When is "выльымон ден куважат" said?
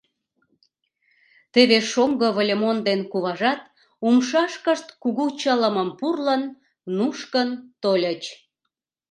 2.35-3.61